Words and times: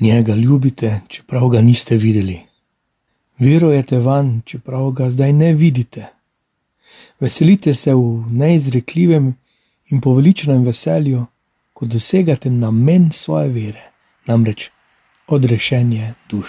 Njega 0.00 0.34
ljubite, 0.34 1.00
čeprav 1.08 1.48
ga 1.48 1.60
niste 1.60 1.96
videli. 1.96 2.40
Verujete 3.38 3.98
van, 3.98 4.40
čeprav 4.44 4.90
ga 4.90 5.10
zdaj 5.10 5.32
ne 5.32 5.52
vidite. 5.52 6.06
Veselite 7.20 7.74
se 7.74 7.94
v 7.94 8.24
neizrekljivem 8.30 9.34
in 9.90 10.00
poveličenem 10.00 10.64
veselju, 10.64 11.26
ko 11.72 11.86
dosegate 11.86 12.50
namen 12.50 13.10
svoje 13.12 13.48
vere, 13.48 13.90
namreč 14.26 14.70
odrešenje 15.28 16.14
duš. 16.30 16.48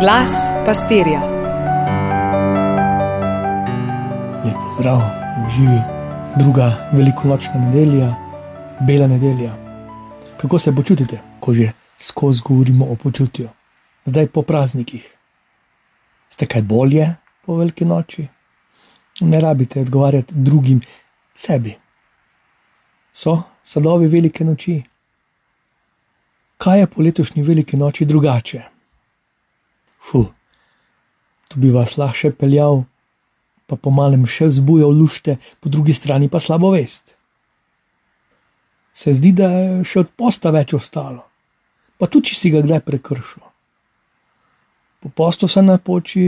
Glas 0.00 0.32
pastirja. 0.66 1.20
Lep 4.44 4.56
pozdrav, 4.68 5.00
živi 5.56 5.80
druga 6.38 6.88
velikonočna 6.92 7.54
nedelja, 7.54 8.14
bela 8.86 9.06
nedelja. 9.06 9.63
Kako 10.40 10.58
se 10.58 10.74
počutite, 10.74 11.20
ko 11.40 11.54
že 11.54 11.72
skozi 11.98 12.42
govorimo 12.44 12.86
o 12.86 12.96
počutju, 12.96 13.48
zdaj 14.04 14.26
po 14.26 14.42
praznikih? 14.42 15.16
Ste 16.30 16.46
kaj 16.46 16.62
bolje 16.62 17.14
po 17.46 17.56
veliki 17.56 17.84
noči? 17.84 18.26
Ne 19.20 19.40
rabite 19.40 19.80
odgovarjati 19.80 20.34
drugim, 20.34 20.80
sebi. 21.34 21.76
So 23.12 23.42
sadovi 23.62 24.06
velike 24.06 24.44
noči. 24.44 24.82
Kaj 26.56 26.80
je 26.80 26.86
po 26.86 27.02
letošnji 27.02 27.42
veliki 27.42 27.76
noči 27.76 28.04
drugače? 28.04 28.62
Fu, 30.00 30.24
tu 31.48 31.60
bi 31.60 31.70
vas 31.70 31.96
lahko 31.96 32.30
peljal, 32.38 32.82
pa 33.66 33.76
pomalem 33.76 34.26
še 34.26 34.50
vzbujal 34.50 34.92
lušte, 34.92 35.36
po 35.60 35.68
drugi 35.68 35.94
strani 35.94 36.28
pa 36.28 36.40
slabo 36.40 36.70
vest. 36.74 37.14
Se 38.94 39.12
zdi, 39.12 39.32
da 39.34 39.50
je 39.50 39.84
še 39.84 40.04
od 40.04 40.12
posta 40.14 40.52
več 40.54 40.74
ostalo, 40.76 41.24
pa 41.98 42.06
tudi 42.06 42.30
če 42.30 42.38
si 42.38 42.52
ga 42.54 42.62
kdaj 42.62 42.80
prekršil. 42.86 43.42
Po 45.02 45.10
postu 45.10 45.48
se 45.50 45.62
napoči 45.62 46.22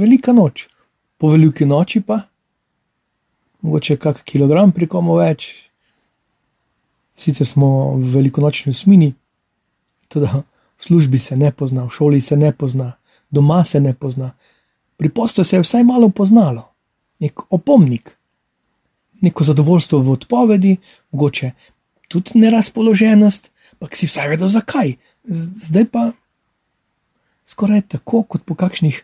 velika 0.00 0.32
noč, 0.32 0.66
po 1.20 1.30
veliki 1.30 1.68
noči 1.68 2.00
pa 2.00 2.22
mogoče 3.62 3.96
kak 3.96 4.22
kilogram 4.24 4.72
pri 4.72 4.88
komu 4.88 5.18
več. 5.20 5.50
Sicer 7.20 7.46
smo 7.46 7.98
v 8.00 8.14
velikonočni 8.14 8.72
usmini, 8.72 9.10
tudi 10.08 10.26
v 10.26 10.40
službi 10.80 11.18
se 11.20 11.36
ne 11.36 11.50
pozna, 11.52 11.84
v 11.84 11.92
šoli 11.92 12.20
se 12.24 12.36
ne 12.36 12.52
pozna, 12.52 12.94
doma 13.30 13.60
se 13.64 13.80
ne 13.80 13.92
pozna. 13.94 14.32
Pri 14.96 15.10
postu 15.12 15.44
se 15.44 15.58
je 15.58 15.62
vsaj 15.62 15.84
malo 15.84 16.08
poznalo, 16.08 16.64
nek 17.20 17.44
opomnik, 17.52 18.16
neko 19.20 19.44
zadovoljstvo 19.44 20.00
v 20.00 20.16
odpovedi, 20.16 20.72
mogoče 21.12 21.52
tudi 22.10 22.42
nerazpoloženost, 22.42 23.50
pa 23.78 23.86
si 23.94 24.10
vsaj 24.10 24.34
vedel 24.34 24.50
zakaj. 24.50 24.96
Zdaj 25.30 25.86
pa 25.94 26.10
skoraj 27.46 27.86
tako 27.94 28.24
kot 28.26 28.42
po 28.44 28.58
kakšnih, 28.58 28.98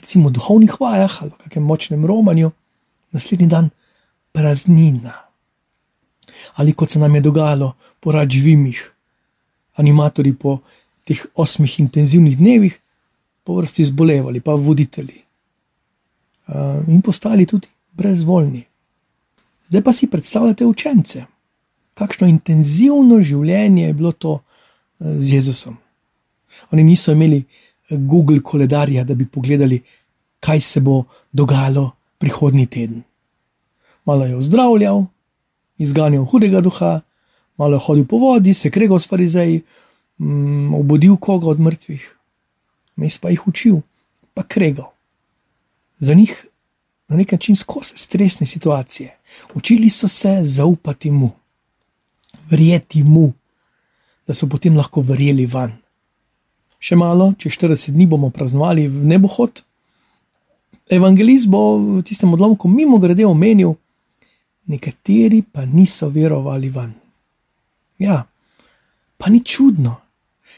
recimo, 0.00 0.30
duhovnih 0.30 0.78
vajah 0.80 1.22
ali 1.22 1.34
kakšnem 1.42 1.66
močnem 1.66 2.06
romanju, 2.06 2.52
naslednji 3.10 3.50
dan 3.50 3.70
praznina. 4.32 5.18
Ali 6.54 6.74
kot 6.74 6.94
se 6.94 6.98
nam 6.98 7.14
je 7.14 7.20
dogajalo 7.20 7.74
po 8.00 8.12
rađivih, 8.12 8.78
animatorji 9.74 10.34
po 10.34 10.58
teh 11.04 11.26
osmih 11.34 11.80
intenzivnih 11.80 12.38
dnevih, 12.38 12.78
po 13.44 13.58
vrsti 13.58 13.84
zbolevali, 13.84 14.40
pa 14.40 14.54
voditelji. 14.54 15.20
In 16.88 17.02
postali 17.02 17.46
tudi 17.46 17.68
brezvoljni. 17.92 18.64
Zdaj 19.64 19.82
pa 19.82 19.92
si 19.92 20.10
predstavljate 20.10 20.66
učence, 20.66 21.24
kakšno 21.94 22.26
intenzivno 22.26 23.20
življenje 23.22 23.86
je 23.86 23.92
bilo 23.92 24.12
to 24.12 24.38
z 25.00 25.32
Jezusom. 25.34 25.76
Oni 26.70 26.84
niso 26.84 27.12
imeli 27.12 27.44
Google 27.90 28.42
koledarja, 28.42 29.04
da 29.04 29.14
bi 29.14 29.26
pogledali, 29.26 29.82
kaj 30.40 30.60
se 30.60 30.80
bo 30.80 31.04
dogajalo 31.32 31.90
prihodnji 32.18 32.66
teden 32.66 33.02
malo 34.04 34.24
je 34.24 34.36
ozdravljal, 34.36 35.04
izganjal 35.78 36.24
hudega 36.24 36.60
duha, 36.60 37.00
malo 37.56 37.76
je 37.76 37.80
hodil 37.86 38.06
po 38.06 38.18
vodi, 38.18 38.54
se 38.54 38.70
kregal 38.70 38.98
s 38.98 39.08
farizeji, 39.08 39.62
um, 40.18 40.74
obudil 40.74 41.16
koga 41.16 41.48
od 41.48 41.60
mrtvih, 41.60 42.16
mes 42.96 43.18
pa 43.18 43.30
jih 43.30 43.48
učil, 43.48 43.80
pa 44.34 44.42
kregal. 44.42 44.90
Za 45.98 46.14
njih 46.14 46.46
na 47.08 47.16
nek 47.16 47.32
način 47.32 47.56
skozi 47.56 47.96
stresne 47.96 48.46
situacije. 48.46 49.16
Učili 49.54 49.90
so 49.90 50.08
se 50.08 50.38
zaupati 50.42 51.10
mu, 51.10 51.30
verjeti 52.50 53.02
mu, 53.04 53.32
da 54.26 54.34
so 54.34 54.48
potem 54.48 54.76
lahko 54.76 55.02
verjeli 55.04 55.46
van. 55.46 55.72
Še 56.80 56.96
malo, 57.00 57.32
čez 57.40 57.56
40 57.56 57.94
dni 57.96 58.06
bomo 58.08 58.28
praznovali 58.30 58.86
v 58.88 59.06
nebohod. 59.14 59.62
Evangelist 60.92 61.48
bo 61.48 61.78
v 61.80 62.02
tistem 62.04 62.34
odlomku 62.36 62.68
mimo 62.68 63.00
grede 63.00 63.24
omenil, 63.24 63.76
nekateri 64.68 65.42
pa 65.42 65.64
niso 65.64 66.10
verovali 66.12 66.68
van. 66.72 66.92
Ja, 68.00 68.24
pa 69.16 69.30
ni 69.32 69.40
čudno, 69.40 69.96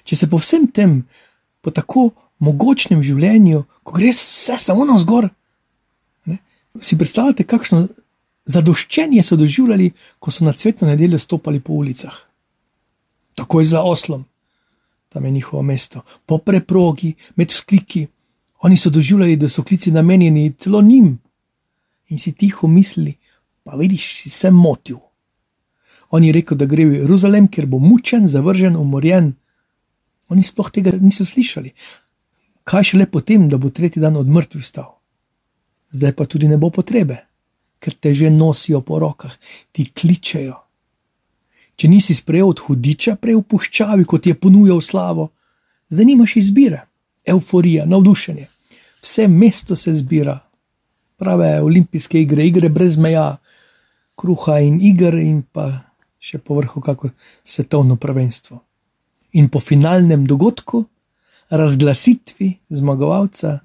če 0.02 0.16
se 0.18 0.26
po 0.30 0.40
vsem 0.42 0.66
tem, 0.74 1.04
po 1.62 1.70
tako 1.70 2.10
mogočnem 2.42 3.02
življenju, 3.06 3.62
ko 3.86 3.94
gre 3.94 4.10
vse 4.14 4.58
samo 4.62 4.86
na 4.88 4.98
zgor, 4.98 5.28
si 6.80 6.98
predstavljate, 6.98 7.46
kakšno 7.48 7.86
zadoščenje 8.46 9.22
so 9.22 9.36
doživljali, 9.36 9.90
ko 10.18 10.30
so 10.30 10.44
na 10.44 10.52
cvetno 10.52 10.88
nedeljo 10.88 11.18
stopali 11.18 11.60
po 11.60 11.72
ulicah. 11.72 12.14
Takoj 13.34 13.64
za 13.64 13.82
oslom, 13.82 14.24
tam 15.08 15.24
je 15.24 15.30
njihovo 15.30 15.62
mesto, 15.62 16.02
po 16.26 16.38
preprogi, 16.38 17.14
med 17.36 17.50
vzkliki. 17.50 18.06
Oni 18.62 18.76
so 18.76 18.90
doživljali, 18.90 19.36
da 19.36 19.48
so 19.48 19.62
klici 19.62 19.90
namenjeni 19.90 20.52
celo 20.58 20.82
njim 20.82 21.18
in 22.08 22.18
si 22.18 22.32
tiho 22.32 22.68
mislili, 22.68 23.14
pa 23.64 23.76
vidiš, 23.76 24.22
si 24.22 24.30
se 24.30 24.50
motil. 24.50 24.96
On 26.10 26.24
je 26.24 26.32
rekel, 26.32 26.56
da 26.58 26.66
gre 26.66 26.84
v 26.86 27.00
Jeruzalem, 27.02 27.48
ker 27.48 27.66
bo 27.66 27.78
mučen, 27.78 28.28
zavržen, 28.28 28.76
umorjen. 28.76 29.32
Oni 30.28 30.42
sploh 30.42 30.70
tega 30.70 30.92
niso 31.00 31.24
slišali. 31.24 31.72
Kaj 32.64 32.84
še 32.90 32.98
le 32.98 33.06
potem, 33.10 33.48
da 33.50 33.58
bo 33.58 33.70
tretji 33.70 34.02
dan 34.02 34.16
od 34.16 34.30
mrtvih 34.30 34.66
stal? 34.66 34.92
Zdaj 35.90 36.12
pa 36.14 36.26
tudi 36.26 36.48
ne 36.48 36.58
bo 36.58 36.70
potrebe, 36.70 37.18
ker 37.78 37.94
te 37.94 38.14
že 38.14 38.30
nosijo 38.30 38.80
po 38.80 38.98
rokah, 38.98 39.32
ti 39.72 39.86
kličejo. 39.92 40.56
Če 41.76 41.88
nisi 41.88 42.14
sprejel 42.16 42.54
od 42.54 42.62
hudiča, 42.64 43.16
prej 43.20 43.36
v 43.36 43.44
puščavi, 43.52 44.04
kot 44.08 44.26
je 44.26 44.34
ponujal 44.34 44.80
slavo, 44.80 45.30
zdaj 45.92 46.08
nimaš 46.08 46.36
izbire, 46.40 46.86
euforija, 47.24 47.84
navdušenje. 47.86 48.46
Vse 49.04 49.28
mesto 49.28 49.76
se 49.76 49.94
zbira, 49.94 50.38
prave 51.16 51.60
olimpijske 51.62 52.20
igre, 52.20 52.46
igre 52.46 52.68
brez 52.72 52.96
meja, 52.96 53.36
kruha 54.16 54.58
in 54.64 54.80
igr, 54.80 55.18
in 55.20 55.42
pa 55.52 55.68
še 56.18 56.40
povrhu, 56.40 56.80
kako 56.80 57.12
svetovno 57.44 57.96
prvenstvo. 58.00 58.62
In 59.36 59.50
po 59.52 59.60
finalnem 59.60 60.24
dogodku, 60.26 60.86
razglasitvi 61.52 62.54
zmagovalca, 62.68 63.58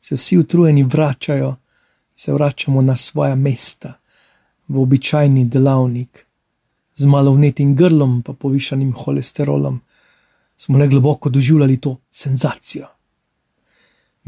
se 0.00 0.14
vsi 0.14 0.38
utrujeni 0.38 0.82
vračajo, 0.82 1.56
se 2.18 2.34
vračamo 2.34 2.82
na 2.82 2.96
svoja 2.96 3.38
mesta, 3.38 3.94
v 4.68 4.82
običajni 4.82 5.44
delavnik, 5.46 6.26
z 6.94 7.06
malo 7.06 7.32
vnetim 7.32 7.76
grlom, 7.78 8.22
pa 8.26 8.32
povišanim 8.32 8.92
holesterolom, 8.92 9.80
smo 10.56 10.78
le 10.78 10.88
globoko 10.88 11.30
doživljali 11.30 11.76
to 11.80 11.96
senzacijo 12.10 12.98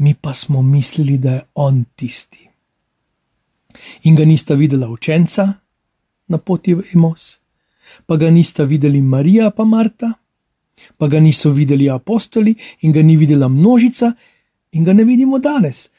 mi 0.01 0.13
pa 0.13 0.33
smo 0.33 0.61
mislili, 0.61 1.17
da 1.17 1.31
je 1.31 1.41
on 1.55 1.85
tisti. 1.95 2.47
In 4.03 4.15
ga 4.15 4.25
nista 4.25 4.53
videla 4.53 4.89
učenca 4.89 5.53
na 6.27 6.37
poti 6.37 6.73
v 6.73 6.81
Emos, 6.93 7.37
pa 8.05 8.17
ga 8.17 8.29
nista 8.29 8.63
videli 8.63 9.01
Marija 9.01 9.51
pa 9.51 9.65
Marta, 9.65 10.13
pa 10.97 11.07
ga 11.07 11.19
niso 11.19 11.51
videli 11.51 11.89
apostoli 11.89 12.55
in 12.81 12.91
ga 12.91 13.01
ni 13.01 13.17
videla 13.17 13.47
množica 13.47 14.13
in 14.71 14.83
ga 14.83 14.93
ne 14.93 15.03
vidimo 15.03 15.39
danes. 15.39 15.89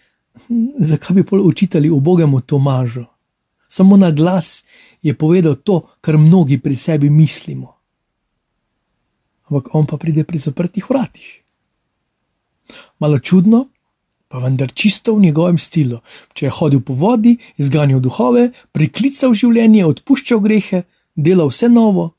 Zakaj 0.78 1.14
bi 1.14 1.24
pol 1.24 1.40
učitali 1.46 1.90
o 1.90 2.00
Bogemu 2.00 2.40
Tomažu? 2.40 3.04
Samo 3.68 3.96
na 3.96 4.10
glas 4.10 4.64
je 5.02 5.14
povedal 5.14 5.54
to, 5.54 5.88
kar 6.00 6.18
mnogi 6.18 6.58
pri 6.58 6.76
sebi 6.76 7.10
mislimo. 7.10 7.76
Ampak 9.48 9.74
on 9.74 9.86
pa 9.86 9.96
pride 9.96 10.24
pri 10.24 10.38
zaprtih 10.38 10.90
vratih. 10.90 11.42
Malo 12.98 13.18
čudno, 13.18 13.68
pa 14.28 14.38
vendar 14.38 14.72
čisto 14.72 15.14
v 15.14 15.20
njegovem 15.20 15.58
stilu. 15.58 16.00
Če 16.34 16.46
je 16.46 16.50
hodil 16.50 16.80
po 16.80 16.94
vodi, 16.94 17.36
izganjal 17.56 18.00
duhove, 18.00 18.50
priklical 18.72 19.34
življenje, 19.36 19.84
odpuščal 19.84 20.40
grehe, 20.40 20.84
delal 21.16 21.52
vse 21.52 21.68
novo. 21.68 22.14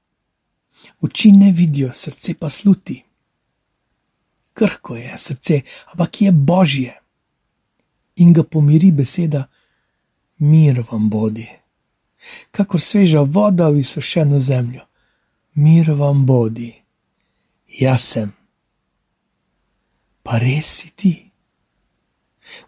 Oči 1.02 1.32
ne 1.32 1.52
vidijo, 1.52 1.90
srce 1.94 2.36
pa 2.38 2.50
sluti. 2.50 3.00
Krhko 4.54 4.96
je 4.96 5.18
srce, 5.18 5.62
ampak 5.94 6.22
je 6.22 6.32
božje. 6.32 7.03
In 8.16 8.34
ga 8.34 8.44
pomiri 8.44 8.92
beseda: 8.92 9.50
Mir 10.40 10.86
vam 10.92 11.10
bodi. 11.10 11.48
Kakor 12.52 12.82
sveža 12.82 13.22
voda 13.22 13.70
v 13.70 13.80
izsušeno 13.80 14.40
zemljo, 14.40 14.82
mir 15.54 15.92
vam 15.92 16.26
bodi. 16.26 16.74
Jaz 17.68 18.02
sem. 18.02 18.32
Pa 20.24 20.38
res 20.40 20.68
si 20.68 20.92
ti. 20.96 21.14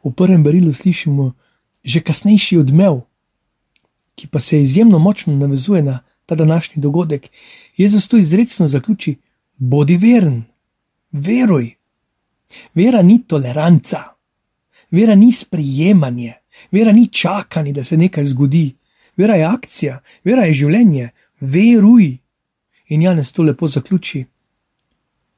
V 0.03 0.11
prvem 0.11 0.43
berilu 0.43 0.73
slišimo 0.73 1.33
že 1.85 2.01
kasnejši 2.01 2.57
odmev, 2.57 3.03
ki 4.15 4.27
pa 4.27 4.39
se 4.39 4.61
izjemno 4.61 4.99
močno 4.99 5.35
navezuje 5.35 5.83
na 5.83 5.99
ta 6.25 6.35
današnji 6.35 6.81
dogodek. 6.81 7.29
Jezus 7.77 8.07
tu 8.07 8.17
izrecno 8.17 8.67
zaključi: 8.67 9.17
Bodi 9.57 9.97
veren, 9.97 10.43
veruj. 11.11 11.75
Vera 12.73 13.01
ni 13.01 13.21
toleranca, 13.27 14.14
vera 14.91 15.15
ni 15.15 15.31
sprejemanje, 15.31 16.33
vera 16.71 16.91
ni 16.91 17.07
čakanje, 17.07 17.73
da 17.73 17.83
se 17.83 17.97
nekaj 17.97 18.25
zgodi. 18.25 18.75
Vera 19.17 19.35
je 19.35 19.45
akcija, 19.45 19.99
vera 20.23 20.45
je 20.45 20.53
življenje, 20.53 21.09
veruj. 21.39 22.17
In 22.89 23.01
Janes 23.01 23.31
to 23.31 23.43
lepo 23.43 23.67
zaključi. 23.67 24.25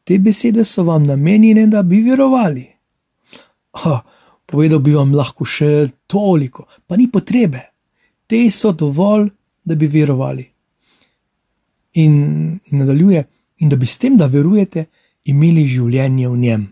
Te 0.03 0.17
besede 0.19 0.63
so 0.65 0.83
vam 0.83 1.03
namenjene, 1.03 1.67
da 1.67 1.83
bi 1.83 2.01
verovali. 2.01 2.65
Oh, 3.85 3.99
povedal 4.45 4.79
bi 4.79 4.95
vam 4.95 5.13
lahko 5.15 5.45
še 5.45 5.89
toliko, 6.07 6.65
pa 6.88 6.97
ni 6.97 7.09
potrebe. 7.11 7.61
Te 8.27 8.47
so 8.51 8.73
dovolj, 8.73 9.29
da 9.67 9.75
bi 9.75 9.88
verovali. 9.88 10.45
In, 11.99 12.13
in 12.71 12.79
nadaljuje, 12.79 13.23
in 13.59 13.69
da 13.69 13.75
bi 13.75 13.85
s 13.85 13.99
tem, 13.99 14.15
da 14.17 14.29
verujete, 14.31 14.85
imeli 15.27 15.67
življenje 15.67 16.29
v 16.29 16.38
njem. 16.39 16.63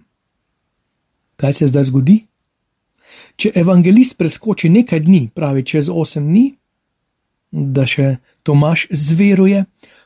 Kaj 1.36 1.54
se 1.54 1.68
zdaj 1.68 1.90
zgodi? 1.90 2.22
Če 3.36 3.52
evangelist 3.56 4.18
preskoči 4.18 4.70
nekaj 4.70 5.00
dni, 5.06 5.30
pravi 5.34 5.64
čez 5.64 5.90
osem 5.90 6.28
dni, 6.30 6.46
da 7.52 7.86
še 7.88 8.18
Tomaš 8.44 8.88
zveruje, 8.92 9.64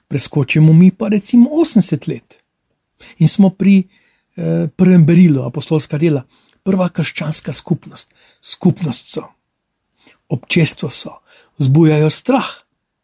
preskočimo 0.07 0.73
mi 0.73 0.91
pa 0.91 1.09
recimo 1.09 1.49
80 1.61 2.07
let. 2.07 2.39
In 3.19 3.27
smo 3.27 3.49
pri 3.49 3.79
eh, 3.83 4.67
prvem 4.75 5.05
berilu, 5.05 5.43
apostolska 5.47 5.97
dela, 5.97 6.23
prva 6.63 6.89
krščanska 6.89 7.53
skupnost, 7.53 8.13
skupnost 8.41 9.13
so, 9.13 9.25
občestvo 10.29 10.89
so, 10.89 11.19
vzbujajo 11.57 12.09
strah, 12.09 12.49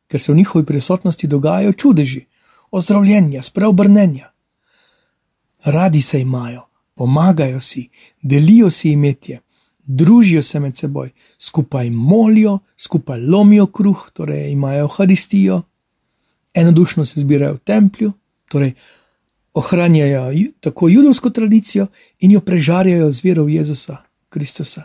ker 0.08 0.22
se 0.22 0.32
v 0.32 0.36
njihovi 0.36 0.66
prisotnosti 0.66 1.28
dogajajo 1.28 1.74
čudeži, 1.74 2.26
ozdravljenja, 2.72 3.42
spreobrnenja. 3.44 4.32
Radi 5.66 6.02
se 6.02 6.22
imajo, 6.22 6.68
pomagajo 6.94 7.60
si, 7.60 7.90
delijo 8.22 8.70
si 8.72 8.92
imetje, 8.92 9.40
družijo 9.86 10.44
se 10.44 10.60
med 10.60 10.76
seboj, 10.76 11.12
skupaj 11.40 11.90
molijo, 11.90 12.60
skupaj 12.78 13.22
lomijo 13.22 13.66
kruh, 13.68 14.10
torej 14.14 14.52
imajo 14.52 14.88
haristijo, 14.88 15.62
enodušno 16.54 17.06
se 17.06 17.20
zbirajo 17.20 17.54
v 17.54 17.60
templju, 17.60 18.12
torej 18.50 18.74
ohranjajo 19.54 20.32
tako 20.60 20.90
judovsko 20.90 21.30
tradicijo 21.30 21.88
in 22.20 22.32
jo 22.32 22.42
prežarjajo 22.42 23.12
z 23.12 23.24
vero 23.24 23.44
v 23.44 23.50
Jezusa 23.50 23.98
Kristusa. 24.30 24.84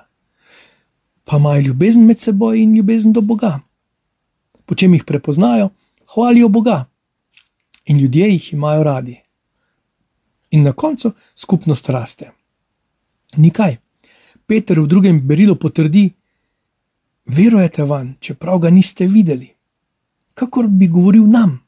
Pa 1.24 1.36
imajo 1.36 1.60
ljubezen 1.60 2.06
med 2.06 2.18
seboj 2.18 2.62
in 2.62 2.76
ljubezen 2.76 3.12
do 3.12 3.20
Boga. 3.20 3.60
Po 4.66 4.74
čem 4.74 4.94
jih 4.94 5.04
prepoznajo, 5.04 5.68
hvalijo 6.14 6.48
Boga 6.48 6.84
in 7.84 7.98
ljudje 7.98 8.28
jih 8.28 8.52
imajo 8.52 8.82
radi. 8.82 9.20
In 10.50 10.62
na 10.62 10.72
koncu 10.72 11.12
skupnost 11.34 11.88
raste. 11.88 12.30
Nikaj. 13.36 13.76
Peter 14.50 14.80
v 14.80 14.86
drugem 14.90 15.20
berilu 15.22 15.54
potrdi: 15.54 16.08
Verujete 17.30 17.84
van, 17.86 18.14
čeprav 18.20 18.58
ga 18.58 18.70
niste 18.70 19.06
videli, 19.06 19.46
kakor 20.34 20.66
bi 20.66 20.88
govoril 20.90 21.28
nam. 21.30 21.60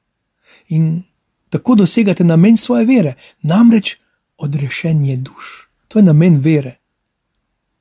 In 0.75 1.03
tako 1.49 1.77
dosegate 1.79 2.25
namen 2.25 2.57
svoje 2.57 2.87
vere, 2.87 3.15
namreč 3.43 3.99
odrešenje 4.37 5.17
duš. 5.17 5.69
To 5.89 5.99
je 5.99 6.03
namen 6.03 6.41
vere. 6.43 6.79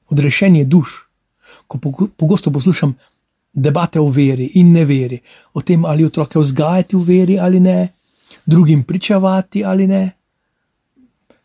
Odrešenje 0.09 0.65
duš. 0.65 1.07
Ko 1.67 1.79
pogosto 2.17 2.51
poslušam 2.51 2.93
debate 3.53 3.99
o 3.99 4.07
veri 4.07 4.51
in 4.61 4.71
neveri, 4.71 5.19
o 5.53 5.61
tem, 5.61 5.85
ali 5.85 6.05
otroke 6.05 6.39
vzgajati 6.39 6.95
v 6.95 7.03
veri 7.07 7.39
ali 7.39 7.59
ne, 7.59 7.89
drugim 8.45 8.83
pričavati 8.83 9.65
ali 9.65 9.87
ne. 9.87 10.11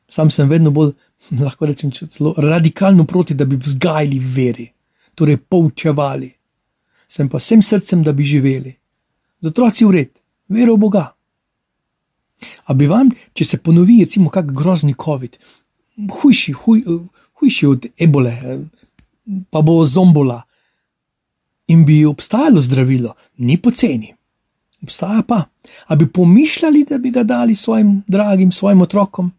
Sam 0.09 0.31
sem 0.31 0.49
vedno 0.49 0.71
bolj, 0.71 0.93
lahko 1.45 1.67
rečem, 1.67 1.91
celo 1.91 2.35
radikalno 2.37 3.05
proti, 3.05 3.35
da 3.35 3.45
bi 3.45 3.57
vzgajali 3.57 4.19
veri, 4.19 4.71
torej 5.15 5.37
poučevali. 5.37 6.33
Sem 7.09 7.29
pa 7.29 7.39
vsem 7.39 7.63
srcem, 7.63 8.03
da 8.03 8.13
bi 8.13 8.25
živeli. 8.25 8.75
Za 9.41 9.49
otroci 9.49 9.85
v 9.85 9.91
red, 9.91 10.11
vero 10.49 10.75
v 10.75 10.79
Boga. 10.79 11.05
A 12.67 12.75
bi 12.75 12.87
vam, 12.87 13.11
če 13.33 13.45
se 13.45 13.59
ponovi, 13.63 14.01
recimo, 14.05 14.31
kak 14.31 14.51
grozni 14.53 14.95
COVID, 15.05 15.39
hujši, 16.11 16.53
huj, 16.53 16.83
hujši 17.41 17.67
od 17.67 17.87
ebole, 17.99 18.35
pa 19.51 19.63
bo 19.63 19.79
zombola, 19.87 20.43
in 21.73 21.85
bi 21.87 22.05
obstajalo 22.07 22.61
zdravilo, 22.61 23.15
ni 23.43 23.57
poceni, 23.63 24.13
obstaja 24.83 25.23
pa. 25.27 25.45
A 25.87 25.97
bi 25.97 26.07
pomišljali, 26.07 26.85
da 26.85 26.99
bi 26.99 27.11
ga 27.11 27.23
dali 27.23 27.55
svojim 27.55 28.03
dragim, 28.07 28.53
svojim 28.53 28.81
otrokom, 28.81 29.33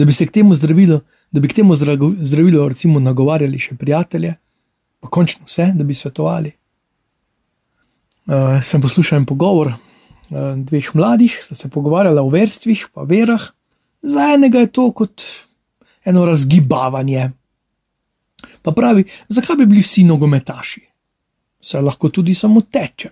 da 0.00 0.08
bi 0.08 0.16
se 0.16 0.26
k 0.26 0.34
temu 0.40 0.56
zdravilu, 0.56 1.00
da 1.30 1.42
bi 1.44 1.48
k 1.48 1.60
temu 1.60 1.76
zdravilu, 1.76 2.64
recimo, 2.72 3.00
nagovarjali 3.00 3.60
še 3.60 3.76
prijatelje, 3.78 4.34
pa 5.00 5.12
končno 5.12 5.44
vse, 5.48 5.70
da 5.76 5.84
bi 5.84 5.94
svetovali. 5.94 6.54
Uh, 8.30 8.58
sem 8.64 8.82
poslušal 8.82 9.20
en 9.20 9.28
pogovor 9.28 9.74
Eh, 10.30 10.54
dveh 10.56 10.94
mladih, 10.94 11.34
sta 11.42 11.54
se 11.54 11.68
pogovarjala 11.68 12.22
o 12.22 12.30
verstvih, 12.30 12.86
pa 12.94 13.02
verah, 13.02 13.42
za 14.02 14.28
enega 14.34 14.60
je 14.62 14.70
to 14.70 14.92
kot 14.92 15.22
eno 16.04 16.22
razgibavanje. 16.24 17.30
Pa 18.62 18.70
pravi, 18.72 19.04
zakaj 19.28 19.56
bi 19.56 19.66
bili 19.66 19.82
vsi 19.82 20.04
nogometaši? 20.06 20.84
Saj 21.60 21.82
lahko 21.82 22.08
tudi 22.08 22.34
samo 22.34 22.60
tečem. 22.60 23.10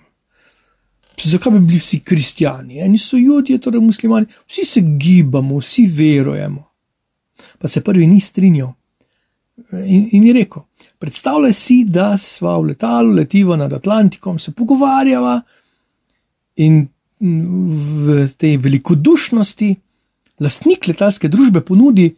Zakaj 1.24 1.52
bi 1.52 1.58
bili 1.58 1.80
vsi 1.82 2.00
kristijani? 2.06 2.78
Eni 2.86 2.98
so 2.98 3.18
ljudje, 3.18 3.58
torej 3.58 3.82
muslimani, 3.82 4.26
vsi 4.46 4.64
se 4.64 4.80
gibamo, 4.80 5.58
vsi 5.58 5.88
verujemo. 5.90 6.67
Pa 7.58 7.68
se 7.68 7.80
prvi 7.80 8.06
ni 8.06 8.20
strinjal 8.20 8.72
in, 9.72 10.08
in 10.12 10.26
je 10.26 10.32
rekel: 10.32 10.62
Predstavljaj 10.98 11.52
si, 11.52 11.84
da 11.84 12.16
sva 12.18 12.56
v 12.58 12.72
letalu, 12.72 13.14
letiva 13.14 13.56
nad 13.56 13.72
Atlantikom, 13.72 14.38
se 14.38 14.52
pogovarjava 14.52 15.40
in 16.56 16.86
v 17.20 18.26
tej 18.38 18.56
velikodušnosti 18.62 19.74
lastnik 20.40 20.86
letalske 20.86 21.28
družbe 21.28 21.60
ponudi 21.66 22.12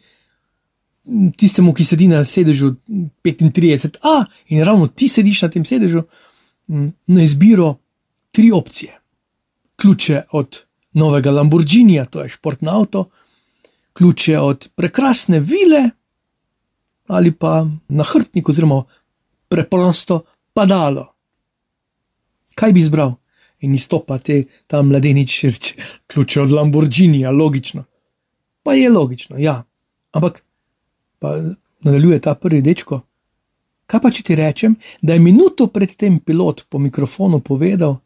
tistemu, 1.37 1.73
ki 1.73 1.85
sedi 1.85 2.07
na 2.07 2.21
sedežu 2.25 2.75
35A 3.25 4.17
in 4.53 4.63
ravno 4.65 4.87
ti 4.87 5.07
sediš 5.09 5.41
na 5.41 5.49
tem 5.49 5.65
sedežu, 5.65 6.03
na 7.07 7.23
izbiro 7.23 7.75
tri 8.31 8.51
opcije. 8.53 8.99
Ključe 9.81 10.21
od 10.37 10.61
novega 10.93 11.31
Lamborghinija, 11.31 12.05
to 12.05 12.21
je 12.21 12.29
športno 12.29 12.71
avto, 12.71 13.07
ključe 13.93 14.39
od 14.39 14.69
prekrasne 14.75 15.39
vile 15.39 15.89
ali 17.11 17.31
pa 17.31 17.65
nahrbtnik, 17.87 18.49
oziroma 18.49 18.83
preprosto 19.47 20.21
padalo. 20.53 21.09
Kaj 22.55 22.71
bi 22.71 22.79
izbral? 22.79 23.15
in 23.61 23.73
izstopa 23.73 24.17
te, 24.17 24.43
ta 24.67 24.81
mladenič, 24.81 25.43
reče: 25.43 25.75
ključe 26.07 26.41
od 26.41 26.51
Lamborghinija, 26.51 27.31
logično. 27.31 27.83
Pa 28.63 28.73
je 28.73 28.89
logično, 28.89 29.37
ja. 29.37 29.63
Ampak, 30.11 30.43
pa 31.19 31.37
nadaljuje 31.81 32.19
ta 32.21 32.35
prvi 32.35 32.61
dečko. 32.61 33.01
Kaj 33.85 34.01
pa 34.01 34.11
če 34.11 34.23
ti 34.23 34.35
rečem, 34.35 34.75
da 35.01 35.13
je 35.13 35.19
minuto 35.19 35.67
predtem 35.67 36.19
pilot 36.19 36.65
po 36.69 36.79
mikrofonu 36.79 37.39
povedal, 37.39 37.97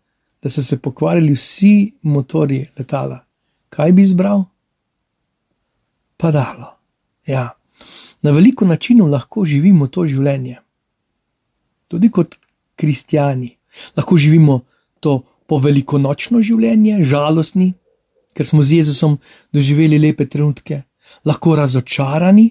da 0.42 0.50
so 0.50 0.62
se 0.62 0.80
pokvarili 0.82 1.34
vsi 1.34 1.94
motori 2.02 2.66
letala? 2.78 3.20
Kaj 3.70 3.92
bi 3.92 4.02
izbral? 4.02 4.46
Padalo. 6.18 6.72
Ja. 7.28 7.50
Na 8.22 8.32
veliko 8.32 8.66
načinov 8.66 9.10
lahko 9.10 9.46
živimo 9.46 9.88
to 9.88 10.06
življenje. 10.06 10.58
Tudi 11.88 12.10
kot 12.10 12.36
kristijani. 12.76 13.52
Lahko 13.98 14.18
živimo 14.18 14.62
to 15.00 15.22
po 15.46 15.60
velikonočno 15.62 16.42
življenje, 16.42 17.04
žalostni, 17.06 17.74
ker 18.36 18.48
smo 18.48 18.64
z 18.64 18.82
Jezusom 18.82 19.18
doživeli 19.54 20.00
lepe 20.02 20.26
trenutke, 20.26 20.82
lahko 21.26 21.56
razočarani, 21.60 22.50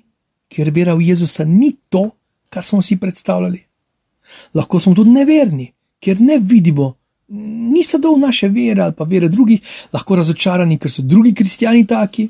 ker 0.49 0.71
vera 0.71 0.95
v 0.95 1.09
Jezusa 1.11 1.45
ni 1.49 1.75
to, 1.91 2.11
kar 2.49 2.65
smo 2.65 2.83
si 2.83 2.97
predstavljali. 3.01 3.59
Lahko 4.55 4.81
smo 4.81 4.95
tudi 4.95 5.11
neverni, 5.11 5.67
ker 6.01 6.21
ne 6.21 6.39
vidimo, 6.39 6.95
ni 7.75 7.83
sadov 7.83 8.19
naše 8.21 8.49
vere 8.49 8.85
ali 8.85 8.95
pa 8.95 9.05
vere 9.05 9.29
drugih, 9.29 9.61
lahko 9.93 10.17
razočarani, 10.17 10.79
ker 10.79 10.93
so 10.93 11.03
drugi 11.03 11.35
kristijani 11.35 11.87
taki. 11.87 12.29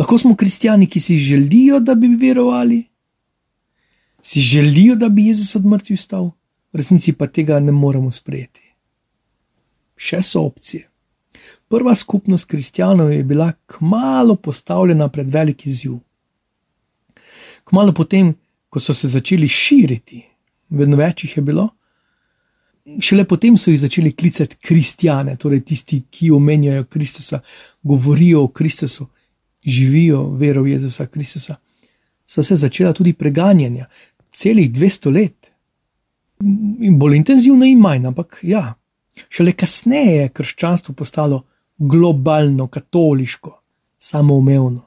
Lahko 0.00 0.16
smo 0.18 0.32
kristijani, 0.36 0.88
ki 0.88 1.00
si 1.00 1.18
želijo, 1.20 1.80
da 1.80 1.94
bi 1.94 2.08
verovali, 2.08 2.80
si 4.20 4.40
želijo, 4.40 4.96
da 4.96 5.08
bi 5.08 5.26
Jezus 5.26 5.54
od 5.56 5.66
mrtvih 5.66 5.98
vstal, 5.98 6.30
v 6.72 6.80
resnici 6.80 7.12
pa 7.12 7.26
tega 7.26 7.60
ne 7.60 7.72
moremo 7.72 8.10
sprejeti 8.10 8.70
še 10.00 10.22
so 10.24 10.44
opcije. 10.48 10.86
prva 11.70 11.94
skupnost 11.94 12.48
kristjanov 12.50 13.12
je 13.12 13.22
bila 13.24 13.52
kmalo 13.66 14.34
postavljena 14.36 15.08
pred 15.08 15.30
veliki 15.30 15.72
ziv. 15.72 15.92
Kmalo 17.64 17.92
potem, 17.92 18.34
ko 18.68 18.80
so 18.80 18.94
se 18.94 19.08
začeli 19.08 19.48
širiti, 19.48 20.22
vedno 20.68 20.96
več 20.96 21.24
jih 21.24 21.36
je 21.36 21.42
bilo, 21.42 21.68
šele 23.00 23.24
potem 23.24 23.56
so 23.56 23.70
jih 23.70 23.78
začeli 23.80 24.12
klicati 24.12 24.56
kristjane, 24.56 25.36
torej 25.36 25.62
tisti, 25.64 26.00
ki 26.10 26.30
omenjajo 26.34 26.88
Kristusa, 26.90 27.40
govorijo 27.82 28.42
o 28.44 28.48
Kristusu, 28.48 29.06
živijo 29.62 30.24
vero 30.36 30.62
v 30.62 30.74
Jezusa 30.74 31.06
Kristusa. 31.06 31.56
So 32.26 32.42
se 32.42 32.56
začela 32.56 32.92
tudi 32.92 33.12
preganjanja, 33.12 33.86
celih 34.32 34.70
200 34.70 35.12
let. 35.12 35.50
In 36.80 36.98
bolj 36.98 37.16
intenzivno 37.16 37.64
in 37.64 37.78
manj, 37.78 38.06
ampak 38.06 38.38
ja, 38.42 38.74
šele 39.28 39.52
kasneje 39.52 40.22
je 40.22 40.28
krščanstvo 40.28 40.94
postalo 40.94 41.42
globalno, 41.78 42.66
katoliško, 42.66 43.60
samoumevno. 43.98 44.82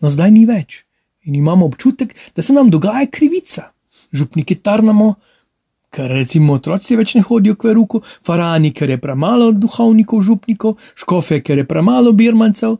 No, 0.00 0.10
zdaj 0.10 0.30
ni 0.30 0.46
več 0.46 0.84
in 1.28 1.34
imamo 1.34 1.66
občutek, 1.66 2.14
da 2.36 2.42
se 2.42 2.52
nam 2.52 2.70
dogaja 2.70 3.06
krivica. 3.10 3.70
Župniki 4.12 4.54
tarnamo, 4.54 5.14
ker 5.90 6.10
recimo 6.10 6.54
otroci 6.56 6.96
več 6.96 7.14
ne 7.14 7.22
hodijo 7.26 7.58
k 7.58 7.68
veruku, 7.70 8.00
farani, 8.26 8.72
ker 8.74 8.90
je 8.90 8.98
premalo 8.98 9.50
duhovnikov, 9.52 10.22
župnikov, 10.26 10.78
škofe, 10.98 11.42
ker 11.44 11.60
je 11.60 11.66
premalo 11.68 12.12
birmancev, 12.16 12.78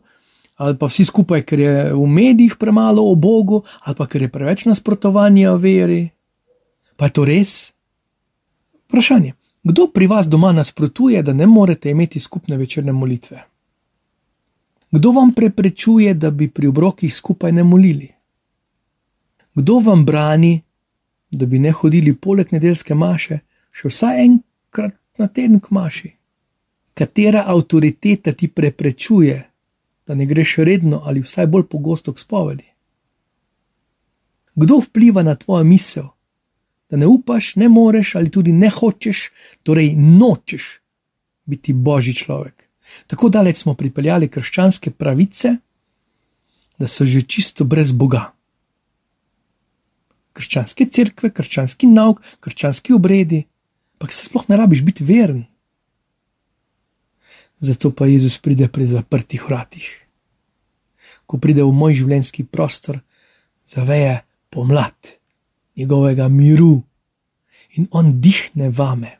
ali 0.61 0.77
pa 0.77 0.85
vsi 0.85 1.05
skupaj, 1.05 1.41
ker 1.41 1.59
je 1.59 1.93
v 1.93 2.07
medijih 2.07 2.55
premalo 2.59 3.01
o 3.09 3.15
Bogu, 3.15 3.63
ali 3.81 3.95
pa 3.97 4.05
ker 4.05 4.21
je 4.21 4.29
preveč 4.29 4.65
nasprotovanja 4.69 5.55
veri. 5.57 6.03
Pa 6.95 7.09
je 7.09 7.13
to 7.17 7.25
res? 7.25 7.73
Vprašanje. 8.85 9.33
Kdo 9.63 9.87
pri 9.89 10.07
vas 10.07 10.29
doma 10.29 10.51
nasprotuje, 10.53 11.23
da 11.23 11.33
ne 11.33 11.47
morete 11.47 11.89
imeti 11.89 12.19
skupne 12.19 12.57
večerne 12.57 12.93
molitve? 12.93 13.41
Kdo 14.91 15.11
vam 15.11 15.33
preprečuje, 15.33 16.13
da 16.13 16.31
bi 16.31 16.49
pri 16.49 16.67
obrokih 16.67 17.15
skupaj 17.15 17.51
ne 17.51 17.63
molili? 17.63 18.11
Kdo 19.55 19.79
vam 19.79 20.05
brani, 20.05 20.61
da 21.31 21.45
bi 21.45 21.59
ne 21.59 21.71
hodili 21.71 22.13
poleg 22.13 22.53
nedeljske 22.53 22.93
maše, 22.95 23.39
še 23.71 23.89
vsaj 23.89 24.25
enkrat 24.25 24.93
na 25.17 25.27
teden 25.27 25.59
k 25.59 25.73
maši? 25.73 26.11
Katera 26.93 27.47
avtoriteta 27.47 28.33
ti 28.37 28.47
preprečuje, 28.47 29.50
da 30.07 30.15
ne 30.15 30.25
greš 30.25 30.55
redno 30.57 31.01
ali 31.05 31.21
vsaj 31.21 31.47
bolj 31.47 31.67
pogosto 31.67 32.13
k 32.13 32.19
spovedi? 32.19 32.67
Kdo 34.55 34.79
vpliva 34.79 35.23
na 35.23 35.35
tvojo 35.35 35.63
misel? 35.63 36.11
da 36.91 36.97
ne 36.97 37.07
upaš, 37.07 37.55
ne 37.55 37.69
moreš 37.69 38.15
ali 38.15 38.29
tudi 38.29 38.51
ne 38.51 38.69
hočeš, 38.69 39.31
torej 39.63 39.95
nočeš 39.95 40.81
biti 41.45 41.73
božji 41.73 42.13
človek. 42.13 42.67
Tako 43.07 43.29
daleč 43.29 43.63
smo 43.63 43.73
pripeljali 43.73 44.27
krščanske 44.27 44.91
pravice, 44.91 45.55
da 46.77 46.87
so 46.87 47.05
že 47.05 47.21
čisto 47.21 47.63
brez 47.63 47.91
Boga. 47.95 48.33
Krščanske 50.33 50.89
cerkve, 50.91 51.31
krščanski 51.31 51.87
nauk, 51.87 52.19
krščanski 52.39 52.93
obredi, 52.93 53.45
pa 53.97 54.11
se 54.11 54.27
sploh 54.27 54.43
ne 54.49 54.59
rabiš 54.59 54.83
biti 54.83 55.07
veren. 55.07 55.45
Zato 57.61 57.91
pa 57.93 58.07
Jezus 58.09 58.39
pride 58.41 58.67
pri 58.67 58.85
zaprtih 58.89 59.43
vratih. 59.45 59.85
Ko 61.25 61.37
pride 61.37 61.63
v 61.63 61.71
moj 61.71 61.93
življenjski 62.01 62.43
prostor, 62.43 62.99
zaveje 63.65 64.23
pomlad 64.49 65.13
njegovega 65.77 66.27
miru 66.27 66.81
in 67.77 67.87
on 67.91 68.17
dihne 68.21 68.69
vame. 68.69 69.19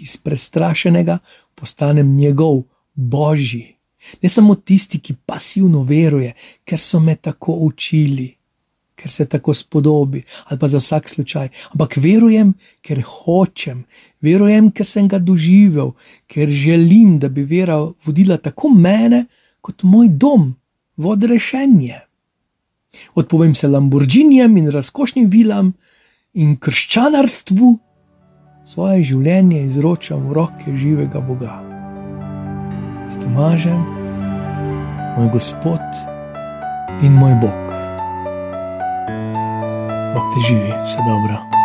Iz 0.00 0.16
prestrašenega 0.16 1.18
postanem 1.54 2.16
njegov, 2.16 2.62
božji. 2.94 3.76
Ne 4.22 4.28
samo 4.28 4.54
tisti, 4.54 4.98
ki 4.98 5.14
pasivno 5.26 5.82
veruje, 5.82 6.32
ker 6.64 6.80
so 6.80 7.00
me 7.00 7.16
tako 7.16 7.52
učili, 7.68 8.39
ker 9.00 9.10
se 9.10 9.24
tako 9.24 9.54
spodobi, 9.54 10.22
ali 10.44 10.58
pa 10.60 10.68
za 10.68 10.78
vsak 10.78 11.08
slučaj, 11.08 11.48
ampak 11.72 11.96
verujem, 11.96 12.52
ker 12.84 13.00
hočem, 13.06 13.84
verujem, 14.20 14.70
ker 14.70 14.86
sem 14.86 15.08
ga 15.08 15.18
doživel, 15.18 15.94
ker 16.28 16.48
želim, 16.48 17.18
da 17.18 17.28
bi 17.32 17.42
vera 17.42 17.80
vodila 18.04 18.36
tako 18.36 18.68
mene, 18.68 19.24
kot 19.60 19.82
moj 19.82 20.08
dom, 20.12 20.52
vod 21.00 21.24
rešenje. 21.24 22.00
Odpovem 23.14 23.54
se 23.54 23.68
Lamborghinijem 23.68 24.56
in 24.56 24.70
razkošnim 24.70 25.30
vilam 25.30 25.72
in 26.34 26.56
krščanarstvu, 26.60 27.78
svoje 28.64 29.02
življenje 29.02 29.64
izročam 29.64 30.28
v 30.28 30.36
roke 30.36 30.76
živega 30.76 31.22
Boga. 31.24 31.60
S 33.10 33.18
Tomažem, 33.22 33.80
moj 35.16 35.32
Gospod 35.32 36.02
in 37.02 37.16
moj 37.16 37.38
Bog. 37.40 37.79
Bog 40.14 40.34
te 40.34 40.40
živi, 40.48 40.72
vse 40.84 40.98
dobro. 41.06 41.59